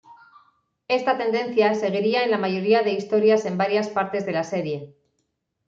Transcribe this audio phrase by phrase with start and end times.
[0.87, 4.95] Esta tendencia seguiría en la mayoría de historias en varias partes de la serie.